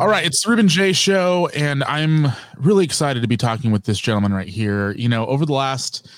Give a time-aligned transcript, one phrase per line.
[0.00, 3.84] All right, it's the Ruben Jay show, and I'm really excited to be talking with
[3.84, 4.90] this gentleman right here.
[4.90, 6.08] You know, over the last,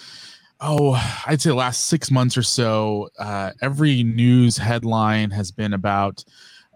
[0.63, 0.95] oh,
[1.27, 6.25] I'd say the last six months or so, uh, every news headline has been about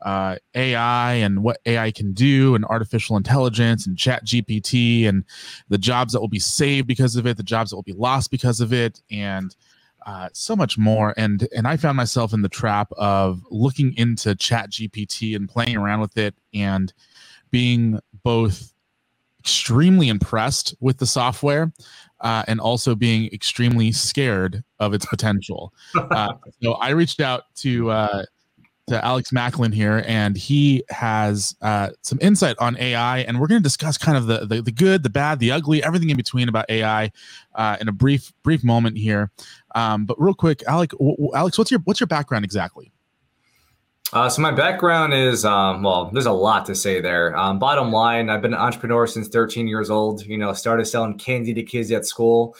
[0.02, 5.24] uh, AI and what AI can do, and artificial intelligence, and Chat GPT, and
[5.70, 8.30] the jobs that will be saved because of it, the jobs that will be lost
[8.30, 9.56] because of it, and
[10.06, 11.14] uh, so much more.
[11.16, 15.76] And and I found myself in the trap of looking into Chat GPT and playing
[15.76, 16.92] around with it and
[17.50, 18.72] being both
[19.40, 21.72] extremely impressed with the software
[22.20, 25.72] uh, and also being extremely scared of its potential.
[26.10, 28.24] Uh, so I reached out to uh,
[28.90, 33.60] to Alex Macklin here, and he has uh, some insight on AI, and we're going
[33.60, 36.48] to discuss kind of the, the, the good, the bad, the ugly, everything in between
[36.48, 37.10] about AI
[37.54, 39.30] uh, in a brief brief moment here.
[39.74, 42.92] Um, but real quick, Alex, w- Alex, what's your what's your background exactly?
[44.12, 47.36] Uh, so my background is um, well, there's a lot to say there.
[47.36, 50.26] Um, bottom line, I've been an entrepreneur since 13 years old.
[50.26, 52.56] You know, started selling candy to kids at school.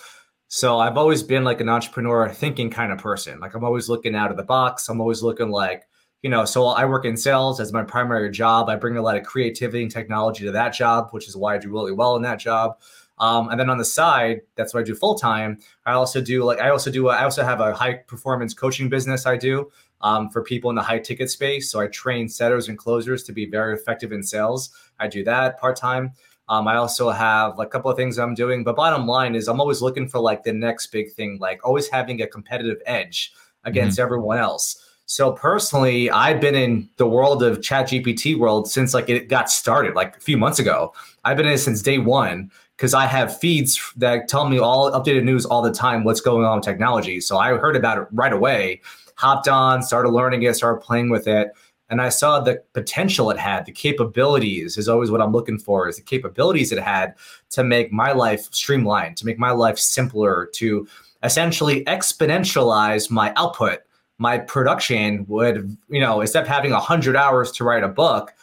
[0.47, 3.41] So I've always been like an entrepreneur thinking kind of person.
[3.41, 4.89] Like I'm always looking out of the box.
[4.89, 5.85] I'm always looking like
[6.23, 8.69] you know, so I work in sales as my primary job.
[8.69, 11.59] I bring a lot of creativity and technology to that job, which is why I
[11.59, 12.79] do really well in that job.
[13.19, 15.59] Um, and then on the side, that's what I do full time.
[15.85, 19.27] I also do like I also do I also have a high performance coaching business
[19.27, 21.71] I do um, for people in the high ticket space.
[21.71, 24.71] So I train setters and closers to be very effective in sales.
[24.99, 26.13] I do that part time.
[26.49, 29.47] Um, I also have like a couple of things I'm doing, but bottom line is
[29.49, 33.33] I'm always looking for like the next big thing, like always having a competitive edge
[33.65, 34.05] against mm-hmm.
[34.05, 34.90] everyone else.
[35.11, 39.51] So personally, I've been in the world of Chat GPT world since like it got
[39.51, 40.95] started, like a few months ago.
[41.25, 44.93] I've been in it since day one because I have feeds that tell me all
[44.93, 47.21] updated news all the time, what's going on with technology.
[47.21, 48.83] So I heard about it right away,
[49.17, 51.49] hopped on, started learning it, started playing with it.
[51.89, 55.89] And I saw the potential it had, the capabilities is always what I'm looking for,
[55.89, 57.17] is the capabilities it had
[57.51, 60.87] to make my life streamlined, to make my life simpler, to
[61.25, 63.81] essentially exponentialize my output
[64.21, 68.35] my production would, you know, instead of having 100 hours to write a book,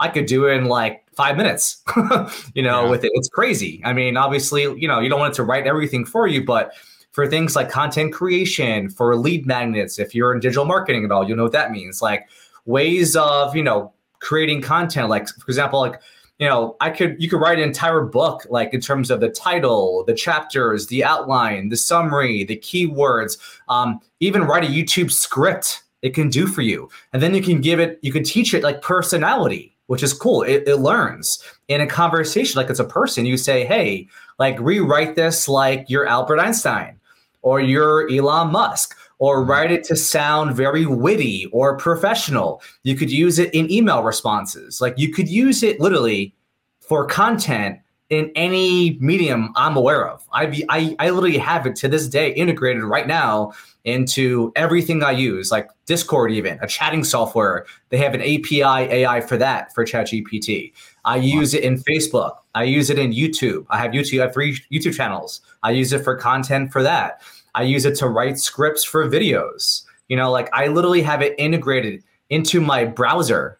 [0.00, 1.82] I could do it in like five minutes,
[2.54, 2.90] you know, yeah.
[2.90, 3.12] with it.
[3.14, 3.82] It's crazy.
[3.84, 6.72] I mean, obviously, you know, you don't want it to write everything for you, but
[7.12, 11.28] for things like content creation, for lead magnets, if you're in digital marketing at all,
[11.28, 12.00] you know what that means.
[12.00, 12.26] Like
[12.64, 16.00] ways of, you know, creating content, like, for example, like,
[16.38, 19.30] you know, I could you could write an entire book like in terms of the
[19.30, 23.38] title, the chapters, the outline, the summary, the keywords,
[23.68, 25.82] um, even write a YouTube script.
[26.02, 28.62] It can do for you, and then you can give it, you can teach it
[28.62, 30.42] like personality, which is cool.
[30.42, 33.24] It, it learns in a conversation like it's a person.
[33.24, 34.06] You say, hey,
[34.38, 37.00] like rewrite this like you're Albert Einstein
[37.42, 42.62] or you're Elon Musk or write it to sound very witty or professional.
[42.82, 44.80] You could use it in email responses.
[44.80, 46.34] Like you could use it literally
[46.80, 47.78] for content
[48.08, 50.24] in any medium I'm aware of.
[50.32, 53.52] I, I, I literally have it to this day integrated right now
[53.84, 57.66] into everything I use, like Discord, even a chatting software.
[57.88, 60.72] They have an API AI for that for ChatGPT.
[61.04, 62.36] I use it in Facebook.
[62.54, 63.66] I use it in YouTube.
[63.70, 64.20] I have YouTube.
[64.20, 65.40] I have three YouTube channels.
[65.62, 67.22] I use it for content for that.
[67.56, 69.82] I use it to write scripts for videos.
[70.08, 73.58] You know, like I literally have it integrated into my browser.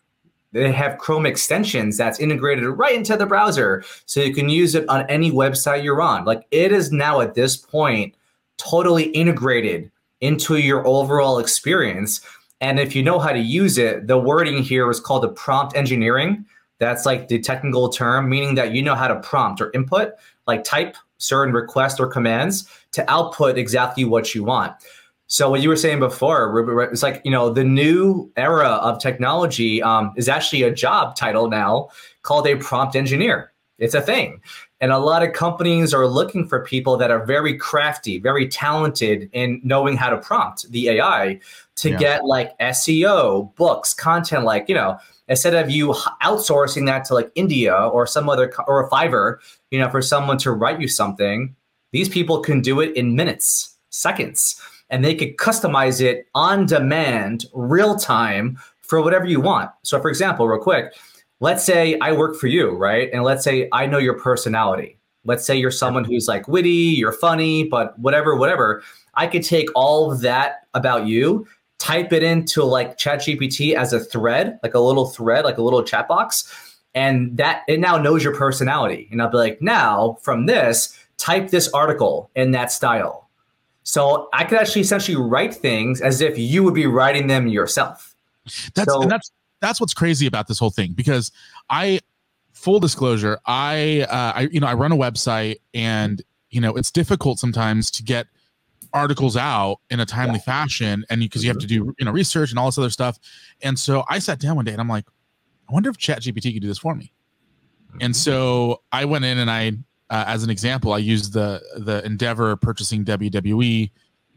[0.53, 3.85] They have Chrome extensions that's integrated right into the browser.
[4.05, 6.25] So you can use it on any website you're on.
[6.25, 8.15] Like it is now at this point
[8.59, 9.91] totally integrated
[10.21, 12.21] into your overall experience.
[12.61, 15.77] And if you know how to use it, the wording here is called a prompt
[15.77, 16.45] engineering.
[16.79, 20.13] That's like the technical term, meaning that you know how to prompt or input,
[20.47, 24.73] like type certain requests or commands to output exactly what you want.
[25.29, 29.83] So what you were saying before, it's like you know the new era of technology
[29.83, 31.89] um, is actually a job title now
[32.23, 33.53] called a prompt engineer.
[33.79, 34.41] It's a thing,
[34.81, 39.29] and a lot of companies are looking for people that are very crafty, very talented
[39.33, 41.41] in knowing how to prompt the AI
[41.77, 41.97] to yeah.
[41.99, 44.45] get like SEO, books, content.
[44.45, 44.99] Like you know,
[45.29, 45.89] instead of you
[46.23, 49.37] outsourcing that to like India or some other or a Fiverr,
[49.71, 51.55] you know, for someone to write you something,
[51.93, 57.47] these people can do it in minutes, seconds, and they could customize it on demand,
[57.53, 59.71] real time for whatever you want.
[59.83, 60.95] So, for example, real quick,
[61.41, 63.11] let's say I work for you, right?
[63.13, 64.99] And let's say I know your personality.
[65.25, 68.83] Let's say you're someone who's like witty, you're funny, but whatever, whatever.
[69.15, 71.47] I could take all of that about you
[71.79, 75.83] type it into like ChatGPT as a thread, like a little thread, like a little
[75.83, 76.53] chat box,
[76.95, 79.09] and that it now knows your personality.
[79.11, 83.29] And I'll be like, now from this, type this article in that style.
[83.83, 88.15] So I could actually essentially write things as if you would be writing them yourself.
[88.75, 89.31] That's so, and that's
[89.61, 91.33] that's what's crazy about this whole thing because
[91.71, 92.01] I
[92.53, 96.91] full disclosure, I uh, I you know I run a website and you know it's
[96.91, 98.27] difficult sometimes to get
[98.93, 100.53] articles out in a timely yeah.
[100.53, 102.89] fashion and because you, you have to do you know research and all this other
[102.89, 103.19] stuff
[103.61, 105.05] and so i sat down one day and i'm like
[105.69, 107.13] i wonder if chat gpt could do this for me
[108.01, 108.13] and mm-hmm.
[108.13, 109.73] so i went in and i
[110.09, 113.91] uh, as an example i used the the endeavor purchasing wwe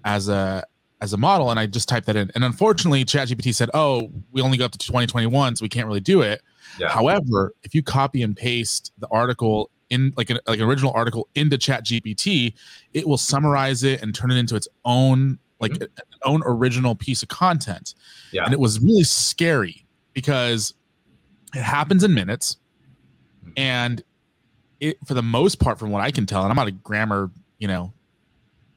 [0.04, 0.66] as a
[1.02, 4.12] as a model and i just typed that in and unfortunately chat gpt said oh
[4.32, 6.42] we only go up to 2021 so we can't really do it
[6.80, 6.90] yeah.
[6.90, 11.28] however if you copy and paste the article in like an like an original article
[11.36, 12.54] into chat gpt
[12.94, 16.04] it will summarize it and turn it into its own like mm-hmm.
[16.24, 17.96] own original piece of content
[18.32, 20.74] yeah and it was really scary because
[21.56, 22.58] it happens in minutes
[23.42, 23.52] mm-hmm.
[23.58, 24.04] and
[24.80, 27.32] it for the most part from what i can tell and i'm not a grammar
[27.58, 27.92] you know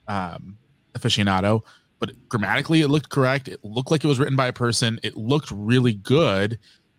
[0.09, 0.57] um
[0.95, 1.63] aficionado
[2.03, 3.47] but grammatically it looked correct.
[3.47, 4.99] It looked like it was written by a person.
[5.03, 6.59] It looked really good.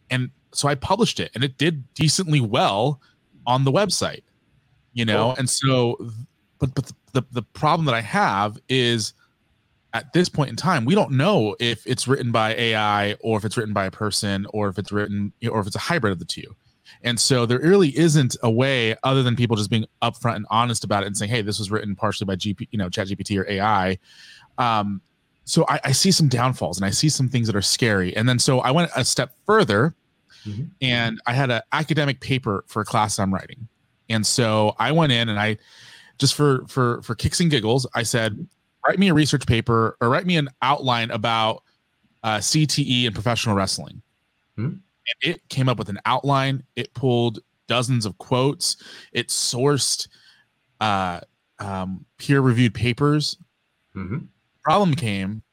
[0.09, 3.01] And so i published it and it did decently well
[3.45, 4.21] on the website
[4.93, 5.29] you know?
[5.29, 5.35] Cool.
[5.39, 5.97] and so
[6.59, 9.13] but but the, the problem that i have is
[9.93, 13.45] at this point in time we don't know if it's written by ai or if
[13.45, 16.19] it's written by a person or if it's written or if it's a hybrid of
[16.19, 16.55] the two.
[17.01, 20.83] And so there really isn't a way other than people just being upfront and honest
[20.83, 23.39] about it and saying hey this was written partially by gp you know chat gpt
[23.39, 23.97] or ai
[24.57, 25.01] um,
[25.45, 28.27] so I, I see some downfalls and i see some things that are scary and
[28.27, 29.95] then so i went a step further
[30.45, 30.63] mm-hmm.
[30.81, 33.67] and I had an academic paper for a class I'm writing.
[34.09, 35.57] And so I went in and I
[36.17, 38.47] just for for for kicks and giggles, I said,
[38.87, 41.63] write me a research paper or write me an outline about
[42.23, 44.01] uh, CTE and professional wrestling.
[44.57, 44.75] Mm-hmm.
[44.75, 46.63] And it came up with an outline.
[46.75, 48.77] It pulled dozens of quotes.
[49.11, 50.07] It sourced
[50.79, 51.21] uh,
[51.59, 53.37] um, peer-reviewed papers.
[53.95, 54.19] Mm-hmm.
[54.63, 55.43] Problem came,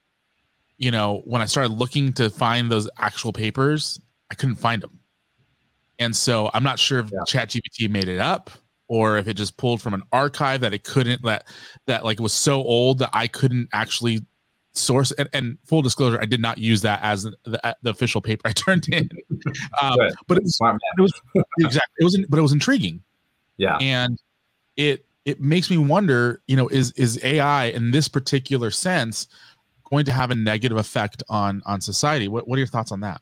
[0.78, 4.98] you know, when I started looking to find those actual papers, I couldn't find them.
[5.98, 7.20] And so I'm not sure if yeah.
[7.26, 8.50] ChatGPT made it up
[8.88, 11.46] or if it just pulled from an archive that it couldn't that
[11.86, 14.20] that like was so old that I couldn't actually
[14.72, 18.48] source and, and full disclosure I did not use that as the, the official paper
[18.48, 19.08] I turned in.
[19.82, 19.96] Um,
[20.26, 20.58] but it was,
[20.96, 21.12] it was
[21.58, 23.02] exactly it was but it was intriguing.
[23.56, 23.76] Yeah.
[23.76, 24.18] And
[24.76, 29.26] it it makes me wonder you know is is AI in this particular sense
[29.90, 33.00] going to have a negative effect on on society what, what are your thoughts on
[33.00, 33.20] that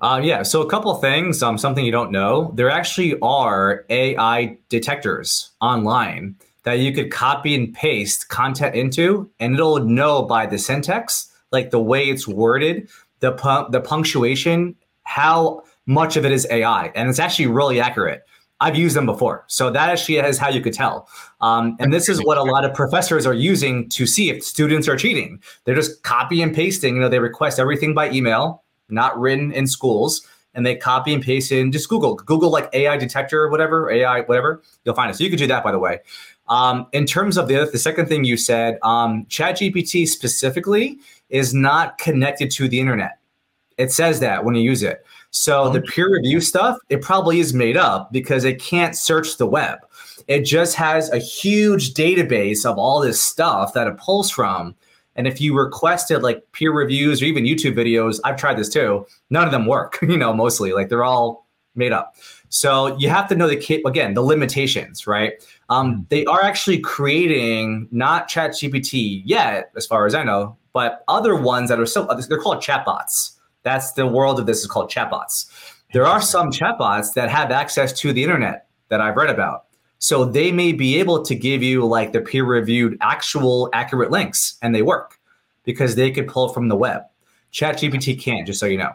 [0.00, 2.52] uh, yeah, so a couple things, um, something you don't know.
[2.54, 9.54] There actually are AI detectors online that you could copy and paste content into, and
[9.54, 12.88] it'll know by the syntax, like the way it's worded,
[13.20, 18.22] the pu- the punctuation, how much of it is AI, and it's actually really accurate.
[18.60, 21.08] I've used them before, so that actually is how you could tell.
[21.40, 24.86] Um, and this is what a lot of professors are using to see if students
[24.86, 25.40] are cheating.
[25.64, 26.96] They're just copy and pasting.
[26.96, 31.22] You know, they request everything by email not written in schools, and they copy and
[31.22, 35.16] paste in just Google, Google like AI detector or whatever, AI, whatever, you'll find it.
[35.16, 36.00] So you could do that, by the way.
[36.48, 40.98] Um, in terms of the the second thing you said, um, ChatGPT specifically
[41.28, 43.18] is not connected to the internet.
[43.78, 45.06] It says that when you use it.
[45.30, 45.72] So oh.
[45.72, 49.78] the peer review stuff, it probably is made up because it can't search the web.
[50.26, 54.74] It just has a huge database of all this stuff that it pulls from
[55.16, 59.06] and if you requested like peer reviews or even YouTube videos, I've tried this too.
[59.28, 62.16] None of them work, you know, mostly like they're all made up.
[62.48, 65.34] So you have to know the again the limitations, right?
[65.68, 66.02] Um, mm-hmm.
[66.08, 71.68] they are actually creating not ChatGPT yet, as far as I know, but other ones
[71.68, 73.36] that are still they're called chatbots.
[73.62, 75.46] That's the world of this is called chatbots.
[75.92, 79.64] There are some chatbots that have access to the internet that I've read about.
[79.98, 84.56] So they may be able to give you like the peer reviewed actual accurate links
[84.62, 85.18] and they work
[85.64, 87.02] because they could pull from the web.
[87.52, 88.92] ChatGPT can't, just so you know.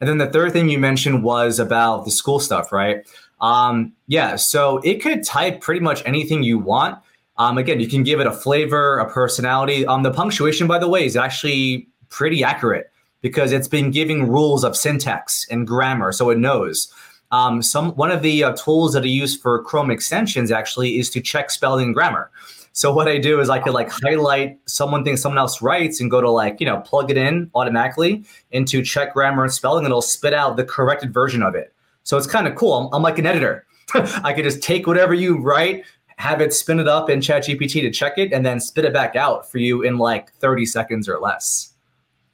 [0.00, 3.06] And then the third thing you mentioned was about the school stuff, right?
[3.40, 6.98] Um, yeah, so it could type pretty much anything you want.
[7.38, 9.84] Um, again, you can give it a flavor, a personality.
[9.86, 12.90] Um, the punctuation, by the way, is actually pretty accurate
[13.26, 16.94] because it's been giving rules of syntax and grammar, so it knows.
[17.32, 21.10] Um, some one of the uh, tools that I use for Chrome extensions actually is
[21.10, 22.30] to check spelling and grammar.
[22.70, 26.08] So what I do is I could like highlight someone thing someone else writes and
[26.08, 29.90] go to like you know plug it in automatically into check grammar and spelling, and
[29.90, 31.74] it'll spit out the corrected version of it.
[32.04, 32.74] So it's kind of cool.
[32.74, 33.66] I'm, I'm like an editor.
[34.22, 35.84] I could just take whatever you write,
[36.18, 39.16] have it spin it up in ChatGPT to check it, and then spit it back
[39.16, 41.72] out for you in like 30 seconds or less.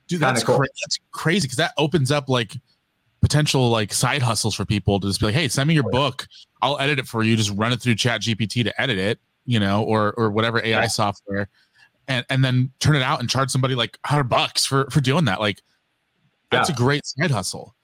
[0.08, 0.56] Dude, that's, cool.
[0.56, 2.56] cra- that's crazy because that opens up like
[3.20, 5.90] potential like side hustles for people to just be like, hey, send me your oh,
[5.90, 6.26] book.
[6.60, 7.36] I'll edit it for you.
[7.36, 10.82] Just run it through Chat GPT to edit it, you know, or or whatever AI
[10.82, 10.86] yeah.
[10.86, 11.48] software,
[12.08, 15.24] and and then turn it out and charge somebody like hundred bucks for for doing
[15.24, 15.40] that.
[15.40, 15.62] Like,
[16.50, 16.74] that's yeah.
[16.74, 17.74] a great side hustle.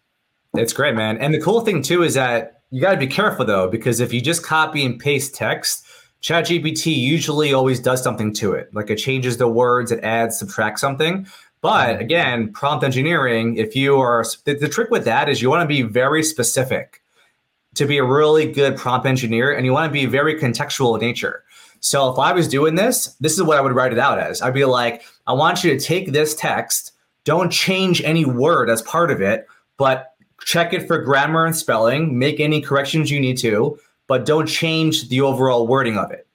[0.54, 1.18] It's great, man.
[1.18, 4.12] And the cool thing too is that you got to be careful though, because if
[4.12, 5.86] you just copy and paste text,
[6.22, 8.72] ChatGPT usually always does something to it.
[8.74, 11.26] Like it changes the words, it adds, subtracts something.
[11.60, 12.00] But mm-hmm.
[12.00, 15.68] again, prompt engineering, if you are the, the trick with that is you want to
[15.68, 17.02] be very specific
[17.74, 21.06] to be a really good prompt engineer and you want to be very contextual in
[21.06, 21.44] nature.
[21.80, 24.42] So if I was doing this, this is what I would write it out as.
[24.42, 26.92] I'd be like, I want you to take this text,
[27.24, 29.46] don't change any word as part of it,
[29.76, 34.46] but check it for grammar and spelling, make any corrections you need to, but don't
[34.46, 36.26] change the overall wording of it.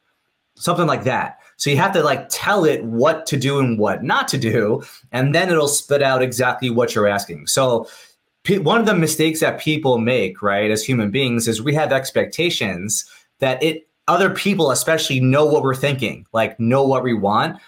[0.56, 1.39] Something like that.
[1.63, 4.84] So you have to like tell it what to do and what not to do,
[5.13, 7.48] and then it'll spit out exactly what you're asking.
[7.48, 7.88] So
[8.50, 13.10] one of the mistakes that people make, right, as human beings is we have expectations
[13.39, 17.62] that it other people especially know what we're thinking, like know what we want.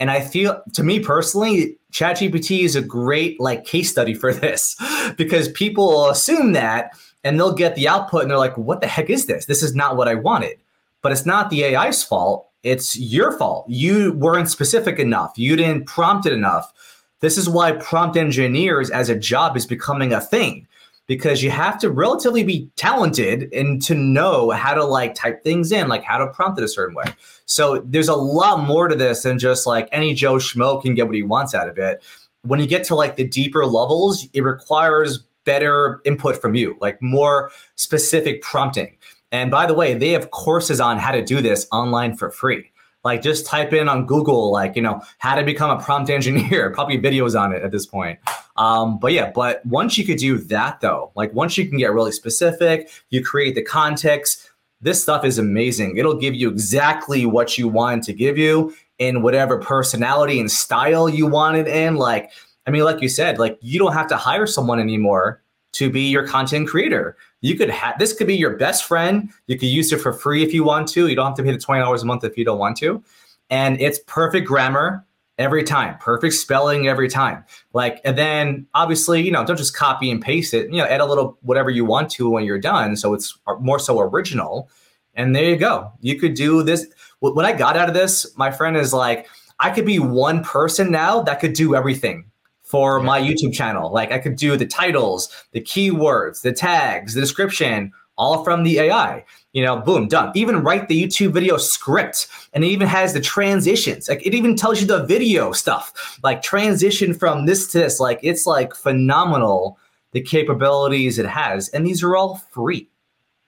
[0.00, 4.76] And I feel to me personally, ChatGPT is a great like case study for this
[5.18, 6.92] because people assume that
[7.22, 9.44] and they'll get the output and they're like, what the heck is this?
[9.44, 10.56] This is not what I wanted.
[11.02, 12.48] But it's not the AI's fault.
[12.62, 13.68] It's your fault.
[13.68, 15.32] You weren't specific enough.
[15.36, 16.72] You didn't prompt it enough.
[17.20, 20.66] This is why prompt engineers as a job is becoming a thing
[21.06, 25.72] because you have to relatively be talented and to know how to like type things
[25.72, 27.04] in, like how to prompt it a certain way.
[27.44, 31.06] So there's a lot more to this than just like any Joe Schmo can get
[31.06, 32.02] what he wants out of it.
[32.42, 37.00] When you get to like the deeper levels, it requires better input from you, like
[37.02, 38.96] more specific prompting.
[39.32, 42.70] And by the way, they have courses on how to do this online for free.
[43.02, 46.70] Like just type in on Google, like, you know, how to become a prompt engineer,
[46.70, 48.18] probably videos on it at this point.
[48.56, 51.92] Um, but yeah, but once you could do that though, like once you can get
[51.92, 55.96] really specific, you create the context, this stuff is amazing.
[55.96, 61.08] It'll give you exactly what you want to give you in whatever personality and style
[61.08, 61.96] you want it in.
[61.96, 62.30] Like,
[62.66, 66.02] I mean, like you said, like you don't have to hire someone anymore to be
[66.02, 67.16] your content creator.
[67.42, 69.30] You could have this could be your best friend.
[69.46, 71.08] You could use it for free if you want to.
[71.08, 73.04] You don't have to pay the twenty dollars a month if you don't want to.
[73.50, 75.04] And it's perfect grammar
[75.38, 77.44] every time, perfect spelling every time.
[77.72, 80.70] Like, and then obviously, you know, don't just copy and paste it.
[80.70, 83.78] You know, add a little whatever you want to when you're done, so it's more
[83.78, 84.70] so original.
[85.14, 85.92] And there you go.
[86.00, 86.86] You could do this.
[87.20, 90.90] What I got out of this, my friend is like, I could be one person
[90.90, 92.24] now that could do everything
[92.72, 93.92] for my YouTube channel.
[93.92, 98.78] Like I could do the titles, the keywords, the tags, the description, all from the
[98.78, 99.26] AI.
[99.52, 100.32] You know, boom, done.
[100.34, 104.08] Even write the YouTube video script, and it even has the transitions.
[104.08, 108.00] Like it even tells you the video stuff, like transition from this to this.
[108.00, 109.78] Like it's like phenomenal
[110.12, 112.88] the capabilities it has, and these are all free.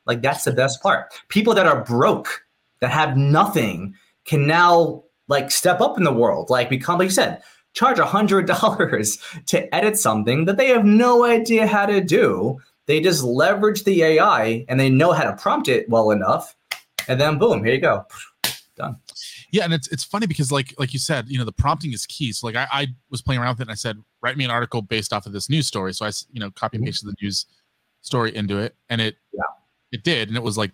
[0.04, 1.14] Like that's the best part.
[1.28, 2.45] People that are broke,
[2.81, 3.95] that have nothing,
[4.26, 7.43] can now like step up in the world, like become, like you said,
[7.75, 12.59] charge a hundred dollars to edit something that they have no idea how to do.
[12.87, 16.54] They just leverage the AI and they know how to prompt it well enough,
[17.09, 18.07] and then boom, here you go,
[18.76, 18.97] done.
[19.50, 22.07] Yeah, and it's it's funny because like like you said, you know, the prompting is
[22.07, 22.33] key.
[22.33, 24.50] So like I, I was playing around with it and I said, write me an
[24.50, 25.95] article based off of this news story.
[25.95, 27.47] So I you know copy and pasted the news
[28.02, 29.43] story into it, and it yeah.
[29.93, 30.73] it did, and it was like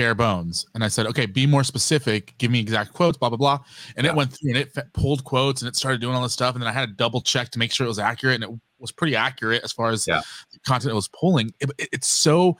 [0.00, 0.64] bare bones.
[0.74, 2.34] And I said, okay, be more specific.
[2.38, 3.58] Give me exact quotes, blah, blah, blah.
[3.96, 4.12] And yeah.
[4.12, 6.54] it went through and it pulled quotes and it started doing all this stuff.
[6.54, 8.36] And then I had to double check to make sure it was accurate.
[8.36, 10.22] And it was pretty accurate as far as yeah.
[10.52, 11.52] the content it was pulling.
[11.60, 12.56] It, it, it's so,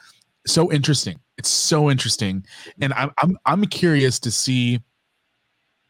[0.46, 1.18] so interesting.
[1.38, 2.44] It's so interesting.
[2.82, 4.78] And I'm, I'm, I'm curious to see,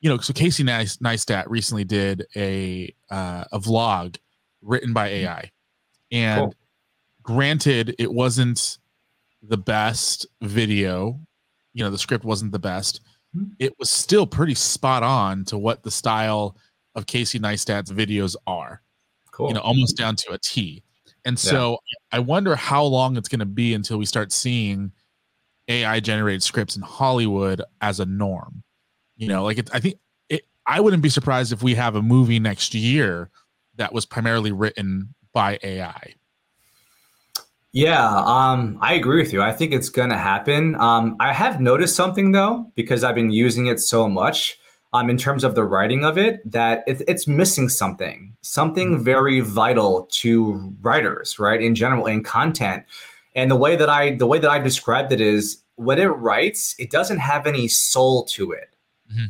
[0.01, 4.17] you know, so Casey Neistat recently did a, uh, a vlog
[4.63, 5.27] written by mm-hmm.
[5.27, 5.51] AI.
[6.13, 6.55] And cool.
[7.25, 8.79] granted, it wasn't
[9.43, 11.19] the best video
[11.73, 13.01] you know the script wasn't the best
[13.37, 13.51] mm-hmm.
[13.59, 16.57] it was still pretty spot on to what the style
[16.95, 18.83] of casey neistat's videos are
[19.31, 19.49] cool.
[19.49, 20.83] you know almost down to a t
[21.25, 22.17] and so yeah.
[22.17, 24.91] i wonder how long it's going to be until we start seeing
[25.69, 28.63] ai generated scripts in hollywood as a norm
[29.17, 29.97] you know like it, i think
[30.29, 33.31] it, i wouldn't be surprised if we have a movie next year
[33.77, 36.15] that was primarily written by ai
[37.73, 39.43] yeah, um, I agree with you.
[39.43, 40.75] I think it's going to happen.
[40.77, 44.59] Um, I have noticed something though, because I've been using it so much
[44.93, 49.05] um, in terms of the writing of it, that it, it's missing something, something mm-hmm.
[49.05, 51.63] very vital to writers, right?
[51.63, 52.85] In general, in content.
[53.37, 56.75] And the way that I, the way that I described it is when it writes,
[56.79, 58.75] it doesn't have any soul to it.
[59.13, 59.27] Mm-hmm.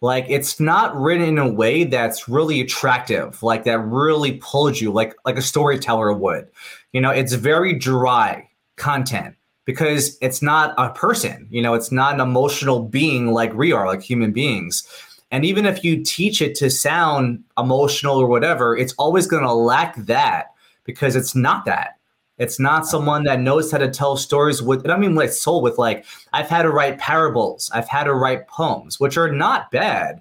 [0.00, 4.92] Like it's not written in a way that's really attractive, like that really pulls you,
[4.92, 6.48] like like a storyteller would.
[6.94, 9.34] You know, it's very dry content
[9.64, 13.86] because it's not a person, you know, it's not an emotional being like we are,
[13.86, 14.86] like human beings.
[15.32, 19.52] And even if you teach it to sound emotional or whatever, it's always going to
[19.52, 20.52] lack that
[20.84, 21.98] because it's not that.
[22.38, 25.78] It's not someone that knows how to tell stories with, I mean, like soul with
[25.78, 30.20] like, I've had to write parables, I've had to write poems, which are not bad.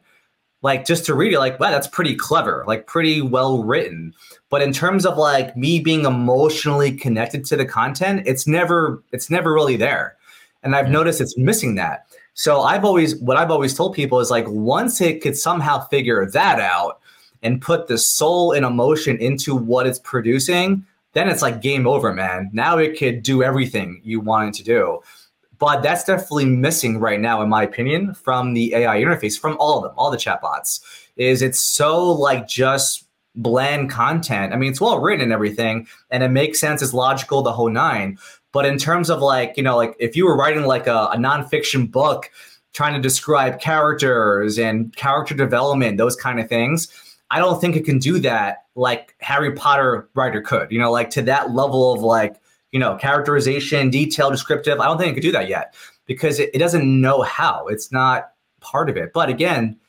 [0.64, 4.14] Like just to read it, like, wow, that's pretty clever, like pretty well written.
[4.54, 9.32] But in terms of like me being emotionally connected to the content, it's never, it's
[9.32, 10.16] never really there.
[10.62, 10.92] And I've mm.
[10.92, 12.06] noticed it's missing that.
[12.36, 16.30] So I've always, what I've always told people is like, once it could somehow figure
[16.30, 17.00] that out
[17.42, 22.14] and put the soul and emotion into what it's producing, then it's like game over,
[22.14, 22.52] man.
[22.54, 25.00] Now it could do everything you want it to do.
[25.58, 29.80] But that's definitely missing right now, in my opinion, from the AI interface, from all
[29.80, 30.80] of them, all the chatbots.
[31.16, 33.04] Is it's so like just
[33.36, 34.54] bland content.
[34.54, 37.70] I mean, it's well written and everything, and it makes sense, it's logical, the whole
[37.70, 38.18] nine.
[38.52, 41.18] But in terms of like, you know, like if you were writing like a, a
[41.18, 42.30] nonfiction book
[42.74, 46.88] trying to describe characters and character development, those kind of things,
[47.32, 51.10] I don't think it can do that like Harry Potter writer could, you know, like
[51.12, 52.36] to that level of like,
[52.72, 54.80] you know, characterization, detail, descriptive.
[54.80, 55.76] I don't think it could do that yet
[56.06, 57.68] because it, it doesn't know how.
[57.68, 59.14] It's not part of it.
[59.14, 59.80] But again,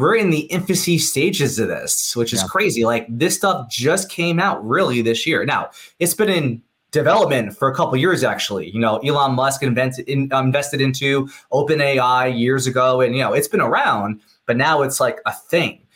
[0.00, 2.48] we're in the infancy stages of this, which is yeah.
[2.48, 2.84] crazy.
[2.84, 5.44] Like this stuff just came out really this year.
[5.44, 8.70] Now, it's been in development for a couple years actually.
[8.70, 13.48] You know, Elon Musk invented in, invested into OpenAI years ago and you know, it's
[13.48, 15.86] been around, but now it's like a thing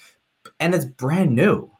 [0.59, 1.71] and it's brand new.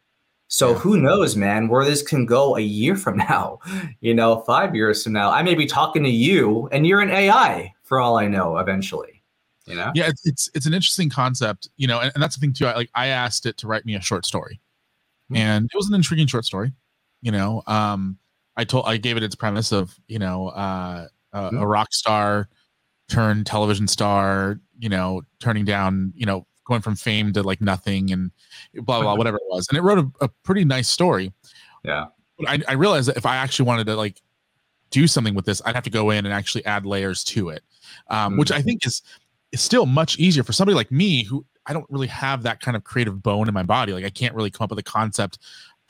[0.48, 3.60] So who knows, man, where this can go a year from now,
[4.00, 5.30] you know, five years from now.
[5.30, 9.19] I may be talking to you and you're an AI for all I know eventually.
[9.66, 9.92] You know?
[9.94, 12.66] Yeah, it's it's, it's an interesting concept, you know, and, and, that's the thing too.
[12.66, 14.60] I like I asked it to write me a short story.
[15.26, 15.36] Mm-hmm.
[15.36, 16.72] And it was an intriguing short story,
[17.22, 17.62] you know.
[17.66, 18.18] Um
[18.56, 21.58] I told I gave it its premise of, you know, uh, uh mm-hmm.
[21.58, 22.48] a rock star
[23.08, 28.12] turned television star, you know, turning down, you know, going from fame to like nothing
[28.12, 28.30] and
[28.74, 31.32] blah blah whatever it was and it wrote a, a pretty nice story
[31.82, 32.04] yeah
[32.38, 34.22] but I, I realized that if i actually wanted to like
[34.90, 37.64] do something with this i'd have to go in and actually add layers to it
[38.08, 39.02] um, mm which i think is
[39.52, 42.76] is still much easier for somebody like me who i don't really have that kind
[42.76, 45.39] of creative bone in my body like i can't really come up with a concept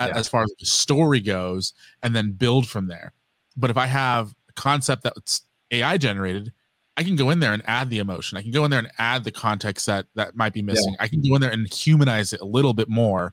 [0.00, 0.08] yeah.
[0.14, 3.12] as far as the story goes and then build from there
[3.56, 6.52] but if i have a concept that's ai generated
[6.96, 8.36] I can go in there and add the emotion.
[8.36, 10.92] I can go in there and add the context that that might be missing.
[10.92, 11.02] Yeah.
[11.02, 13.32] I can go in there and humanize it a little bit more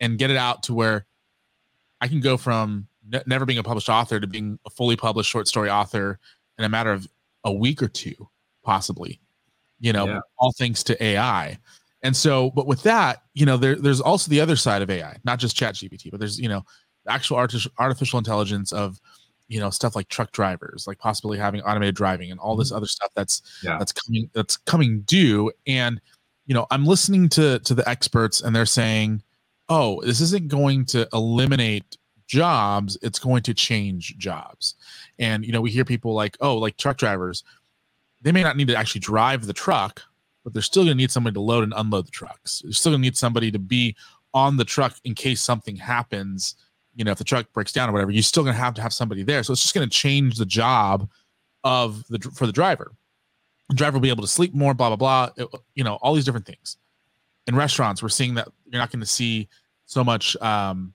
[0.00, 1.04] and get it out to where
[2.00, 5.30] I can go from ne- never being a published author to being a fully published
[5.30, 6.18] short story author
[6.58, 7.06] in a matter of
[7.44, 8.28] a week or two,
[8.62, 9.20] possibly.
[9.80, 10.20] You know, yeah.
[10.38, 11.58] all thanks to AI.
[12.02, 15.16] And so, but with that, you know, there, there's also the other side of AI,
[15.24, 16.62] not just Chat GPT, but there's, you know,
[17.08, 19.00] actual artificial intelligence of
[19.48, 22.78] you know stuff like truck drivers like possibly having automated driving and all this mm-hmm.
[22.78, 23.76] other stuff that's yeah.
[23.78, 26.00] that's coming that's coming due and
[26.46, 29.22] you know i'm listening to to the experts and they're saying
[29.68, 34.76] oh this isn't going to eliminate jobs it's going to change jobs
[35.18, 37.44] and you know we hear people like oh like truck drivers
[38.24, 40.02] they may not need to actually drive the truck
[40.42, 42.90] but they're still going to need somebody to load and unload the trucks they're still
[42.90, 43.94] going to need somebody to be
[44.32, 46.56] on the truck in case something happens
[46.94, 48.82] you know, if the truck breaks down or whatever, you're still going to have to
[48.82, 49.42] have somebody there.
[49.42, 51.08] So it's just going to change the job
[51.64, 52.92] of the for the driver.
[53.68, 55.30] The driver will be able to sleep more, blah blah blah.
[55.36, 56.76] It, you know, all these different things.
[57.46, 59.48] In restaurants, we're seeing that you're not going to see
[59.86, 60.94] so much um,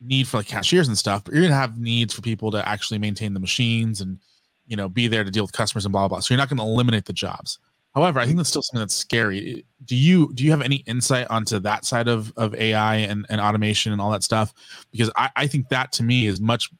[0.00, 2.68] need for like cashiers and stuff, but you're going to have needs for people to
[2.68, 4.18] actually maintain the machines and
[4.66, 6.16] you know be there to deal with customers and blah blah.
[6.16, 6.20] blah.
[6.20, 7.58] So you're not going to eliminate the jobs.
[7.94, 9.64] However, I think that's still something that's scary.
[9.84, 13.40] Do you do you have any insight onto that side of, of AI and, and
[13.40, 14.52] automation and all that stuff?
[14.90, 16.70] Because I, I think that to me is much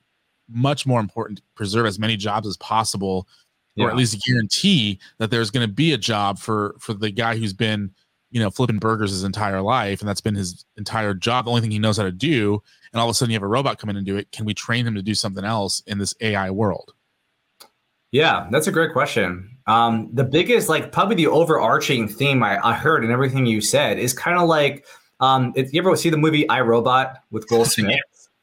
[0.49, 3.29] much more important to preserve as many jobs as possible,
[3.77, 3.87] yeah.
[3.87, 7.37] or at least guarantee that there's going to be a job for for the guy
[7.37, 7.93] who's been
[8.33, 11.61] you know flipping burgers his entire life and that's been his entire job, the only
[11.61, 12.61] thing he knows how to do.
[12.93, 14.33] And all of a sudden you have a robot come in and do it.
[14.33, 16.93] Can we train him to do something else in this AI world?
[18.15, 19.51] Yeah, that's a great question.
[19.67, 23.99] Um, the biggest, like, probably the overarching theme I, I heard in everything you said
[23.99, 24.87] is kind of like,
[25.19, 27.99] um, if you ever see the movie I Robot with Will Smith,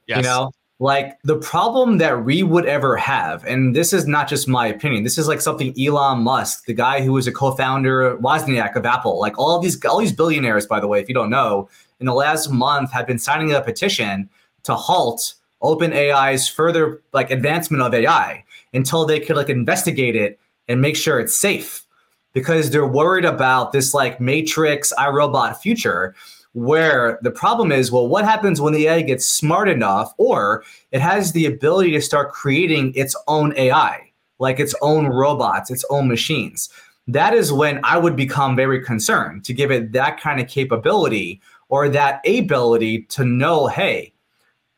[0.08, 0.18] yes.
[0.18, 4.46] you know, like the problem that we would ever have, and this is not just
[4.46, 8.76] my opinion, this is like something Elon Musk, the guy who was a co-founder Wozniak
[8.76, 11.70] of Apple, like all these all these billionaires, by the way, if you don't know,
[12.02, 14.30] in the last month have been signing a petition
[14.64, 20.82] to halt OpenAI's further like advancement of AI until they could like investigate it and
[20.82, 21.86] make sure it's safe.
[22.34, 26.16] Because they're worried about this like matrix iRobot future
[26.54, 31.00] where the problem is well what happens when the AI gets smart enough or it
[31.00, 36.08] has the ability to start creating its own AI like its own robots its own
[36.08, 36.70] machines?
[37.08, 41.42] That is when I would become very concerned to give it that kind of capability
[41.68, 44.14] or that ability to know hey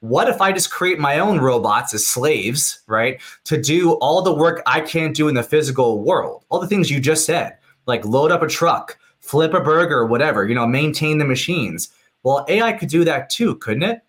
[0.04, 3.22] what if I just create my own robots as slaves, right?
[3.46, 6.92] To do all the work I can't do in the physical world, all the things
[6.92, 11.20] you just said, like load up a truck, flip a burger, whatever, you know, maintain
[11.20, 11.88] the machines.
[12.22, 14.02] Well, AI could do that too, couldn't it?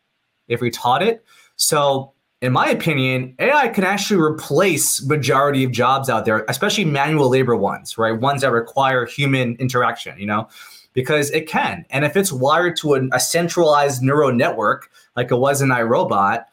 [0.48, 1.24] If we taught it.
[1.54, 7.28] So, in my opinion, AI can actually replace majority of jobs out there, especially manual
[7.28, 8.20] labor ones, right?
[8.20, 10.48] Ones that require human interaction, you know,
[10.94, 11.85] because it can.
[11.90, 16.44] And if it's wired to a, a centralized neural network like it was in iRobot,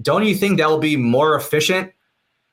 [0.00, 1.92] don't you think that will be more efficient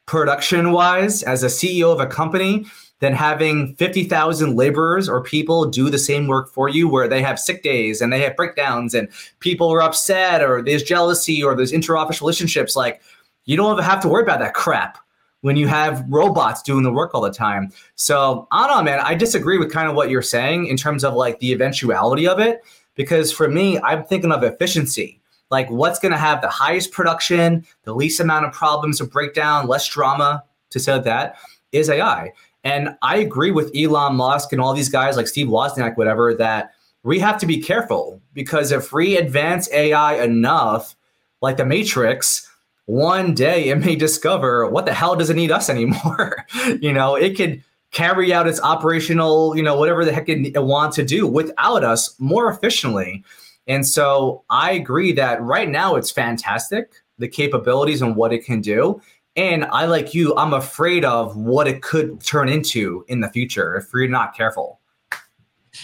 [0.08, 2.66] production wise as a CEO of a company
[3.00, 7.40] than having 50,000 laborers or people do the same work for you where they have
[7.40, 9.08] sick days and they have breakdowns and
[9.40, 13.02] people are upset or there's jealousy or there's interoffice relationships like
[13.46, 14.98] you don't have to worry about that crap
[15.42, 17.72] when you have robots doing the work all the time.
[17.96, 19.00] So I don't know, man.
[19.00, 22.40] I disagree with kind of what you're saying in terms of like the eventuality of
[22.40, 22.62] it.
[22.96, 27.66] Because for me, I'm thinking of efficiency like what's going to have the highest production,
[27.84, 31.38] the least amount of problems or breakdown, less drama, to say that,
[31.72, 32.32] is AI.
[32.64, 36.72] And I agree with Elon Musk and all these guys like Steve Wozniak, whatever, that
[37.04, 40.96] we have to be careful because if we advance AI enough,
[41.42, 42.50] like the Matrix,
[42.88, 46.46] one day it may discover what the hell does it need us anymore.
[46.82, 50.96] you know, it could carry out its operational, you know, whatever the heck it wants
[50.96, 53.24] to do without us more efficiently.
[53.68, 58.62] And so I agree that right now it's fantastic, the capabilities and what it can
[58.62, 59.02] do.
[59.36, 63.76] And I, like you, I'm afraid of what it could turn into in the future
[63.76, 64.80] if we're not careful.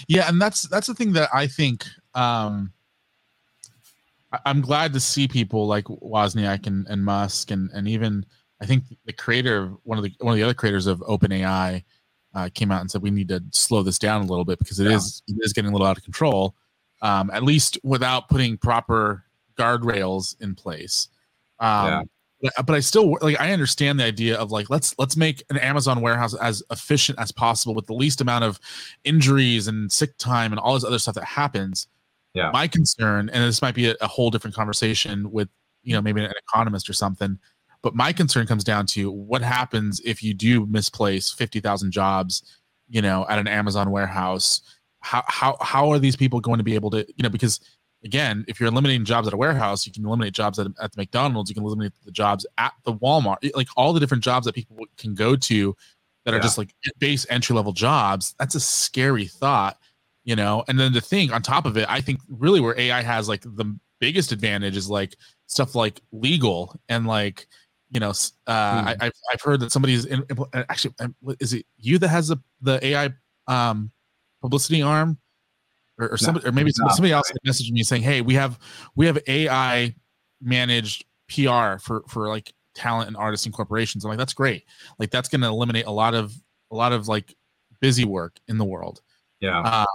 [0.07, 1.85] Yeah, and that's that's the thing that I think
[2.15, 2.72] um
[4.45, 8.25] I'm glad to see people like Wozniak and, and Musk and and even
[8.61, 11.83] I think the creator one of the one of the other creators of OpenAI
[12.33, 14.79] uh, came out and said we need to slow this down a little bit because
[14.79, 14.95] it yeah.
[14.95, 16.55] is it is getting a little out of control
[17.03, 19.25] um, at least without putting proper
[19.59, 21.09] guardrails in place.
[21.59, 22.03] Um, yeah.
[22.41, 25.57] but, but I still like I understand the idea of like let's let's make an
[25.57, 28.59] Amazon warehouse as efficient as possible with the least amount of
[29.03, 31.87] injuries and sick time and all this other stuff that happens.
[32.33, 32.49] Yeah.
[32.51, 35.49] My concern, and this might be a, a whole different conversation with
[35.83, 37.37] you know maybe an economist or something,
[37.81, 42.59] but my concern comes down to what happens if you do misplace fifty thousand jobs,
[42.87, 44.61] you know, at an Amazon warehouse?
[45.01, 47.59] How how how are these people going to be able to you know because
[48.05, 51.01] again if you're eliminating jobs at a warehouse you can eliminate jobs at, at the
[51.01, 54.53] mcdonald's you can eliminate the jobs at the walmart like all the different jobs that
[54.53, 55.75] people can go to
[56.25, 59.77] that are just like base entry level jobs that's a scary thought
[60.23, 63.01] you know and then the thing on top of it i think really where ai
[63.01, 65.15] has like the biggest advantage is like
[65.47, 67.47] stuff like legal and like
[67.91, 68.11] you know
[68.47, 68.87] uh hmm.
[68.87, 70.95] I, have I've heard that somebody's in, actually
[71.39, 73.09] is it you that has the the ai
[73.47, 73.91] um
[74.41, 75.17] publicity arm
[75.97, 78.59] or, or somebody, no, or maybe somebody else messaged me saying, "Hey, we have
[78.95, 79.95] we have AI
[80.41, 84.65] managed PR for for like talent and artists and corporations." I'm like, "That's great.
[84.99, 86.33] Like that's going to eliminate a lot of
[86.71, 87.35] a lot of like
[87.79, 89.01] busy work in the world."
[89.39, 89.61] Yeah.
[89.61, 89.85] Uh,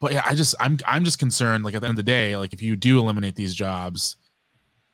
[0.00, 1.64] but yeah, I just I'm I'm just concerned.
[1.64, 4.16] Like at the end of the day, like if you do eliminate these jobs,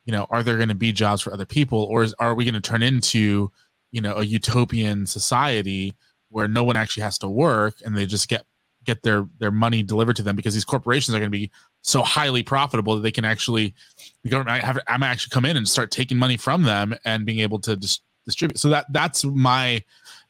[0.05, 2.45] you know, are there going to be jobs for other people, or is, are we
[2.45, 3.51] going to turn into
[3.91, 5.95] you know a utopian society
[6.29, 8.45] where no one actually has to work and they just get
[8.83, 12.01] get their their money delivered to them because these corporations are going to be so
[12.01, 13.73] highly profitable that they can actually
[14.23, 17.39] the government have I'm actually come in and start taking money from them and being
[17.39, 18.59] able to dis- distribute.
[18.59, 19.83] So that that's my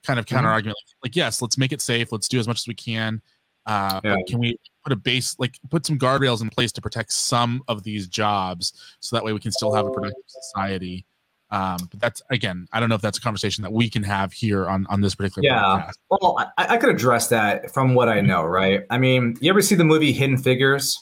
[0.04, 0.78] kind of counter argument.
[0.78, 0.98] Mm-hmm.
[1.04, 2.12] Like, like, yes, let's make it safe.
[2.12, 3.22] Let's do as much as we can.
[3.66, 4.18] Uh, yeah.
[4.28, 7.84] can we put a base like put some guardrails in place to protect some of
[7.84, 11.06] these jobs so that way we can still have a productive society
[11.52, 14.32] um, but that's again, I don't know if that's a conversation that we can have
[14.32, 15.46] here on on this particular.
[15.46, 15.98] Yeah, podcast.
[16.10, 18.86] well, I, I could address that from what I know, right?
[18.90, 20.98] I mean, you ever see the movie Hidden Figures?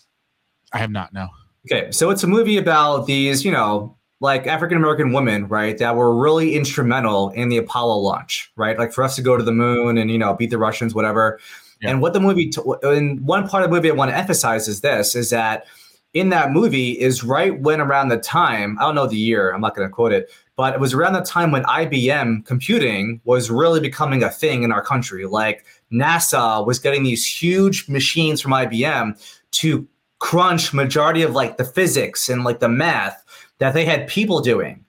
[0.74, 1.14] I have not.
[1.14, 1.28] No.
[1.72, 5.96] Okay, so it's a movie about these, you know, like African American women, right, that
[5.96, 8.78] were really instrumental in the Apollo launch, right?
[8.78, 11.40] Like for us to go to the moon and you know beat the Russians, whatever.
[11.82, 11.92] Yeah.
[11.92, 14.68] And what the movie, t- in one part of the movie, I want to emphasize
[14.68, 15.66] is this: is that
[16.14, 19.62] in that movie is right when around the time, I don't know the year, I'm
[19.62, 23.52] not going to quote it, but it was around the time when IBM computing was
[23.52, 25.26] really becoming a thing in our country.
[25.26, 29.88] Like NASA was getting these huge machines from IBM to
[30.18, 33.24] crunch majority of like the physics and like the math
[33.60, 34.84] that they had people doing.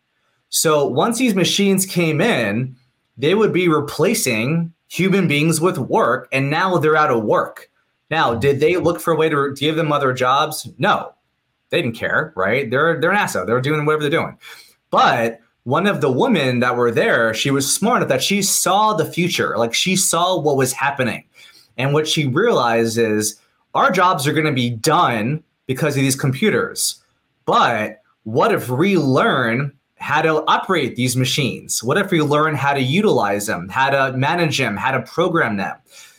[0.48, 2.74] So once these machines came in,
[3.16, 7.70] they would be replacing human beings with work and now they're out of work.
[8.10, 8.40] Now, hmm.
[8.40, 10.68] did they look for a way to give them other jobs?
[10.78, 11.14] No,
[11.70, 12.70] they didn't care, right?
[12.70, 13.46] They're they're NASA.
[13.46, 14.36] They're doing whatever they're doing.
[14.90, 18.92] But one of the women that were there, she was smart enough that she saw
[18.92, 19.56] the future.
[19.56, 21.24] Like she saw what was happening.
[21.78, 23.40] And what she realized is
[23.74, 27.00] our jobs are going to be done because of these computers.
[27.44, 31.84] But what if we learn how to operate these machines?
[31.84, 35.56] What if we learn how to utilize them, how to manage them, how to program
[35.56, 35.76] them?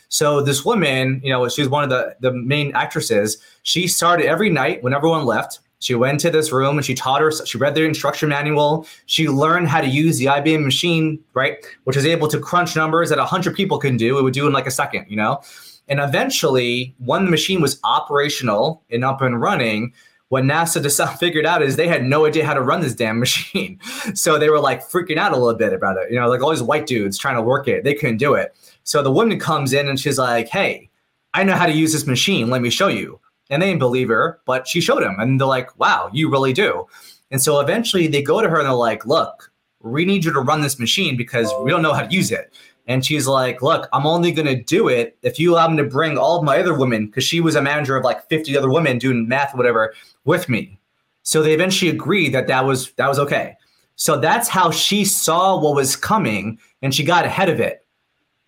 [0.08, 3.38] So this woman, you know, she's one of the the main actresses.
[3.62, 5.60] She started every night when everyone left.
[5.80, 7.32] She went to this room and she taught her.
[7.44, 8.86] She read the instruction manual.
[9.06, 13.08] She learned how to use the IBM machine, right, which is able to crunch numbers
[13.08, 14.16] that hundred people can do.
[14.16, 15.40] It would do in like a second, you know.
[15.88, 19.92] And eventually, when the machine was operational and up and running,
[20.32, 23.18] what NASA decided, figured out is they had no idea how to run this damn
[23.18, 23.78] machine.
[24.14, 26.10] So they were like freaking out a little bit about it.
[26.10, 28.56] You know, like all these white dudes trying to work it, they couldn't do it.
[28.82, 30.88] So the woman comes in and she's like, "Hey,
[31.34, 32.48] I know how to use this machine.
[32.48, 35.46] Let me show you." And they didn't believe her, but she showed them, and they're
[35.46, 36.86] like, "Wow, you really do."
[37.30, 40.40] And so eventually they go to her and they're like, "Look, we need you to
[40.40, 42.52] run this machine because we don't know how to use it."
[42.86, 45.84] And she's like, Look, I'm only going to do it if you allow me to
[45.84, 48.70] bring all of my other women, because she was a manager of like 50 other
[48.70, 50.78] women doing math, whatever, with me.
[51.22, 53.56] So they eventually agreed that that was that was okay.
[53.96, 57.86] So that's how she saw what was coming and she got ahead of it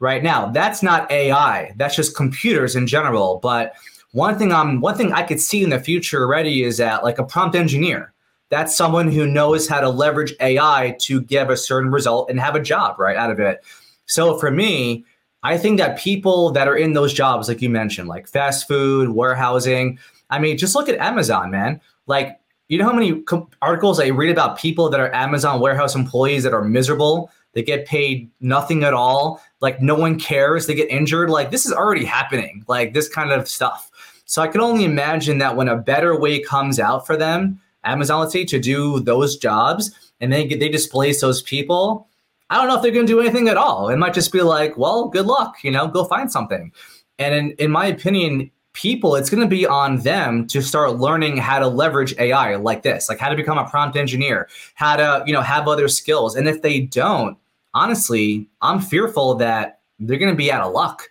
[0.00, 0.46] right now.
[0.46, 1.72] That's not AI.
[1.76, 3.38] That's just computers in general.
[3.42, 3.74] But
[4.12, 7.18] one thing I'm one thing I could see in the future already is that like
[7.18, 8.12] a prompt engineer.
[8.50, 12.54] That's someone who knows how to leverage AI to give a certain result and have
[12.54, 13.64] a job right out of it.
[14.06, 15.04] So for me,
[15.42, 19.10] I think that people that are in those jobs, like you mentioned, like fast food,
[19.10, 19.98] warehousing,
[20.30, 21.80] I mean, just look at Amazon, man.
[22.06, 25.94] Like, you know how many co- articles I read about people that are Amazon warehouse
[25.94, 29.40] employees that are miserable they get paid nothing at all.
[29.60, 30.66] Like no one cares.
[30.66, 31.30] They get injured.
[31.30, 32.64] Like this is already happening.
[32.68, 33.90] Like this kind of stuff.
[34.26, 38.20] So I can only imagine that when a better way comes out for them, Amazon,
[38.20, 39.90] let's say, to do those jobs,
[40.20, 42.08] and they they displace those people.
[42.54, 43.88] I don't know if they're going to do anything at all.
[43.88, 45.64] It might just be like, well, good luck.
[45.64, 46.70] You know, go find something.
[47.18, 51.36] And in, in my opinion, people, it's going to be on them to start learning
[51.36, 55.24] how to leverage AI like this, like how to become a prompt engineer, how to,
[55.26, 56.36] you know, have other skills.
[56.36, 57.36] And if they don't,
[57.74, 61.10] honestly, I'm fearful that they're going to be out of luck.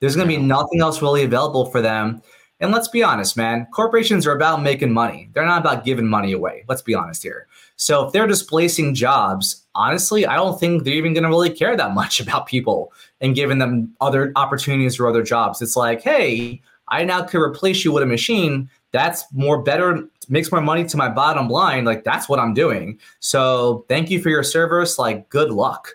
[0.00, 2.20] There's going to be nothing else really available for them.
[2.60, 5.30] And let's be honest, man, corporations are about making money.
[5.32, 6.64] They're not about giving money away.
[6.68, 7.46] Let's be honest here.
[7.76, 11.76] So if they're displacing jobs, honestly, I don't think they're even going to really care
[11.76, 15.62] that much about people and giving them other opportunities or other jobs.
[15.62, 20.52] It's like, hey, I now could replace you with a machine that's more better makes
[20.52, 21.84] more money to my bottom line.
[21.84, 23.00] Like that's what i'm doing.
[23.18, 25.00] So thank you for your service.
[25.00, 25.88] Like good luck.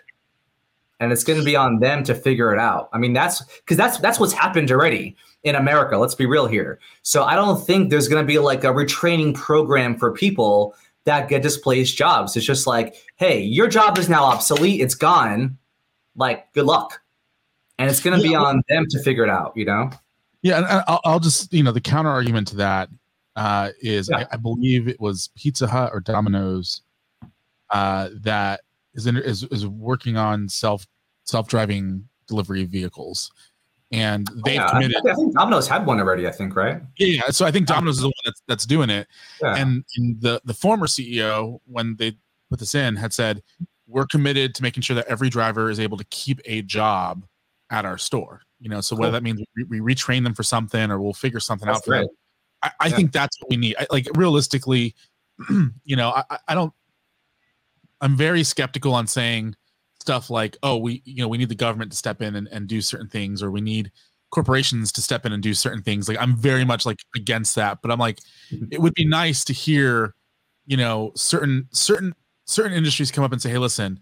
[1.00, 2.90] And it's going to be on them to figure it out.
[2.92, 6.78] I mean that's because that's that's what's happened already in america let's be real here.
[7.00, 11.28] So i don't think there's going to be like a retraining program for people that
[11.28, 12.36] get displaced jobs.
[12.36, 14.80] It's just like hey your job is now obsolete.
[14.80, 15.58] It's gone.
[16.16, 17.00] Like good luck.
[17.78, 19.90] And it's going to be on them to figure it out you know?
[20.42, 22.88] Yeah, and I'll, I'll just you know the counter argument to that
[23.36, 24.18] uh, is yeah.
[24.18, 26.82] I, I, believe it was Pizza Hut or Domino's
[27.70, 28.60] uh, that
[28.94, 30.86] is, in, is is working on self
[31.24, 33.30] self driving delivery vehicles,
[33.92, 34.70] and they've yeah.
[34.70, 34.96] committed.
[34.96, 36.26] I think, I think, Domino's had one already.
[36.26, 36.80] I think right.
[36.98, 39.08] Yeah, so I think Domino's is the one that's that's doing it,
[39.42, 39.56] yeah.
[39.56, 42.16] and, and the the former CEO when they
[42.50, 43.42] put this in had said
[43.86, 47.26] we're committed to making sure that every driver is able to keep a job
[47.70, 49.02] at our store you know so cool.
[49.02, 51.84] whether that means we, we, retrain them for something or we'll figure something that's out
[51.84, 52.06] for them
[52.62, 52.96] i, I yeah.
[52.96, 54.94] think that's what we need I, like realistically
[55.84, 56.72] you know I, I don't
[58.00, 59.56] i'm very skeptical on saying
[60.00, 62.66] stuff like oh we you know we need the government to step in and, and
[62.66, 63.90] do certain things or we need
[64.30, 67.82] corporations to step in and do certain things like i'm very much like against that
[67.82, 68.18] but i'm like
[68.50, 68.64] mm-hmm.
[68.70, 70.14] it would be nice to hear
[70.66, 73.98] you know certain certain certain industries come up and say hey listen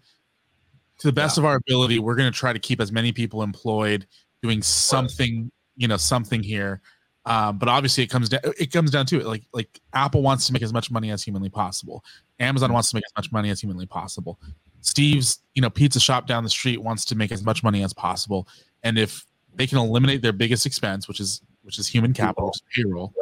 [0.99, 1.43] to the best yeah.
[1.43, 4.07] of our ability we're going to try to keep as many people employed
[4.43, 6.81] doing something, you know, something here.
[7.25, 9.27] Um, but obviously, it comes down it comes down to it.
[9.27, 12.05] Like like Apple wants to make as much money as humanly possible.
[12.41, 14.39] Amazon wants to make as much money as humanly possible.
[14.81, 17.93] Steve's you know pizza shop down the street wants to make as much money as
[17.93, 18.49] possible.
[18.83, 23.13] And if they can eliminate their biggest expense, which is which is human capital, payroll,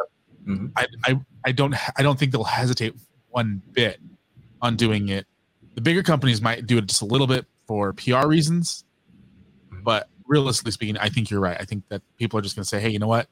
[0.47, 0.67] mm-hmm.
[0.77, 2.95] I, I I don't I don't think they'll hesitate
[3.31, 3.99] one bit
[4.63, 5.27] on doing it.
[5.75, 8.85] The bigger companies might do it just a little bit for PR reasons,
[9.83, 11.57] but realistically speaking, I think you're right.
[11.59, 13.29] I think that people are just going to say, hey, you know what?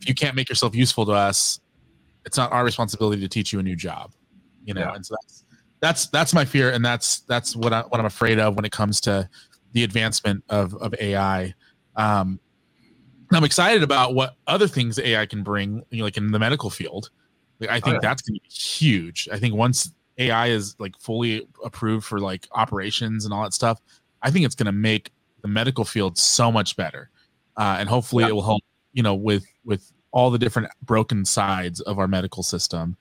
[0.00, 1.60] If you can't make yourself useful to us,
[2.24, 4.12] it's not our responsibility to teach you a new job.
[4.64, 4.94] You know, yeah.
[4.94, 5.44] and so that's
[5.86, 8.72] that's that's my fear, and that's that's what I what I'm afraid of when it
[8.72, 9.28] comes to
[9.72, 11.54] the advancement of of AI.
[11.94, 12.40] Um,
[13.32, 16.70] I'm excited about what other things AI can bring, you know, like in the medical
[16.70, 17.10] field.
[17.60, 17.98] Like, I think oh, yeah.
[18.02, 19.28] that's going to be huge.
[19.32, 23.80] I think once AI is like fully approved for like operations and all that stuff,
[24.22, 25.10] I think it's going to make
[25.42, 27.10] the medical field so much better,
[27.56, 28.30] uh, and hopefully yeah.
[28.30, 28.62] it will help.
[28.92, 32.96] You know, with with all the different broken sides of our medical system.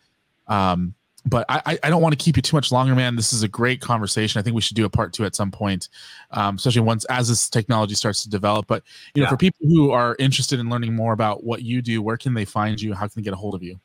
[0.48, 0.94] Um,
[1.26, 3.16] but I, I don't want to keep you too much longer, man.
[3.16, 4.40] This is a great conversation.
[4.40, 5.90] I think we should do a part two at some point,
[6.32, 8.68] um, especially once as this technology starts to develop.
[8.68, 8.84] But
[9.14, 9.32] you know, yeah.
[9.32, 12.46] for people who are interested in learning more about what you do, where can they
[12.46, 12.94] find you?
[12.94, 13.80] How can they get a hold of you?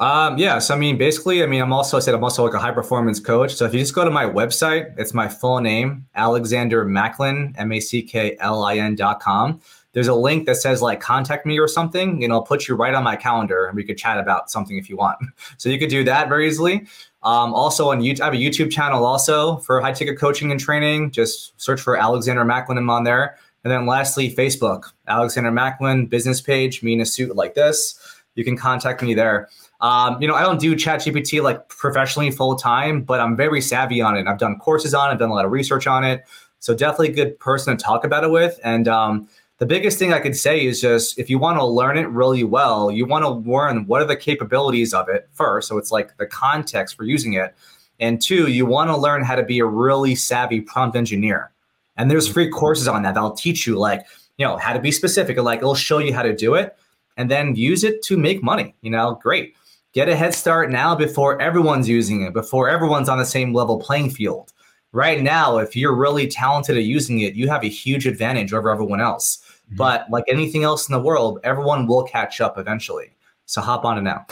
[0.00, 2.54] Um, yeah, so I mean, basically, I mean, I'm also I said I'm also like
[2.54, 3.54] a high performance coach.
[3.54, 7.72] So if you just go to my website, it's my full name, Alexander Macklin, M
[7.72, 9.60] A C K L I N dot com
[9.98, 12.94] there's a link that says like contact me or something, and I'll put you right
[12.94, 15.18] on my calendar and we could chat about something if you want.
[15.58, 16.86] So you could do that very easily.
[17.24, 20.60] Um, also on YouTube, I have a YouTube channel also for high ticket coaching and
[20.60, 21.10] training.
[21.10, 22.78] Just search for Alexander Macklin.
[22.88, 23.36] On there.
[23.64, 27.98] And then lastly, Facebook, Alexander Macklin business page, me in a suit like this.
[28.36, 29.48] You can contact me there.
[29.80, 34.00] Um, you know, I don't do ChatGPT like professionally full time, but I'm very savvy
[34.00, 34.28] on it.
[34.28, 36.24] I've done courses on it, I've done a lot of research on it.
[36.60, 38.60] So definitely a good person to talk about it with.
[38.62, 41.98] And um, the biggest thing I could say is just if you want to learn
[41.98, 45.68] it really well, you want to learn what are the capabilities of it first.
[45.68, 47.54] So it's like the context for using it.
[47.98, 51.50] And two, you want to learn how to be a really savvy prompt engineer.
[51.96, 54.92] And there's free courses on that that'll teach you like, you know, how to be
[54.92, 55.36] specific.
[55.36, 56.76] Like it'll show you how to do it
[57.16, 58.76] and then use it to make money.
[58.82, 59.56] You know, great.
[59.92, 63.80] Get a head start now before everyone's using it, before everyone's on the same level
[63.80, 64.52] playing field.
[64.92, 68.70] Right now, if you're really talented at using it, you have a huge advantage over
[68.70, 69.42] everyone else.
[69.68, 69.76] Mm-hmm.
[69.76, 73.12] But like anything else in the world, everyone will catch up eventually.
[73.46, 74.26] So hop on it now.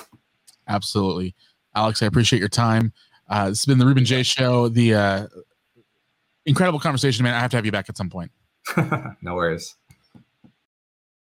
[0.68, 1.34] Absolutely.
[1.74, 2.92] Alex, I appreciate your time.
[3.28, 4.68] Uh, it's been the Ruben Jay show.
[4.68, 5.26] The uh,
[6.46, 7.34] incredible conversation, man.
[7.34, 8.30] I have to have you back at some point.
[9.22, 9.76] no worries.